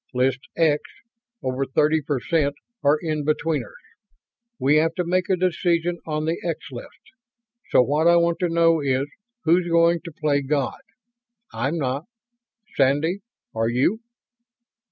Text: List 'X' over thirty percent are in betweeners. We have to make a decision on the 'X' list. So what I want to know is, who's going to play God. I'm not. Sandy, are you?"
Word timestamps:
List 0.15 0.39
'X' 0.57 0.81
over 1.43 1.63
thirty 1.63 2.01
percent 2.01 2.55
are 2.83 2.97
in 3.03 3.23
betweeners. 3.23 3.75
We 4.57 4.77
have 4.77 4.95
to 4.95 5.03
make 5.05 5.29
a 5.29 5.35
decision 5.35 5.99
on 6.07 6.25
the 6.25 6.39
'X' 6.43 6.71
list. 6.71 7.11
So 7.69 7.83
what 7.83 8.07
I 8.07 8.15
want 8.15 8.39
to 8.39 8.49
know 8.49 8.81
is, 8.81 9.05
who's 9.43 9.67
going 9.67 10.01
to 10.05 10.11
play 10.11 10.41
God. 10.41 10.81
I'm 11.53 11.77
not. 11.77 12.05
Sandy, 12.75 13.19
are 13.53 13.69
you?" 13.69 13.99